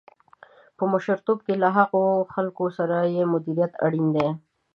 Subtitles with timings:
[0.77, 4.27] په مشرتوب کې له هغو خلکو سره یې مديريت اړين دی.